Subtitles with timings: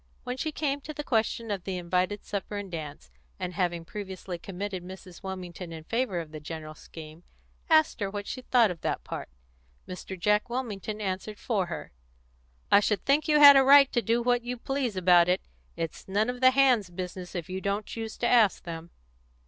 [0.23, 4.39] When she came to the question of the invited supper and dance, and having previously
[4.39, 5.21] committed Mrs.
[5.21, 7.21] Wilmington in favour of the general scheme,
[7.69, 9.29] asked her what she thought of that part,
[9.87, 10.19] Mr.
[10.19, 11.91] Jack Wilmington answered for her
[12.71, 15.43] "I should think you had a right to do what you please about it.
[15.75, 18.89] It's none of the hands' business if you don't choose to ask them."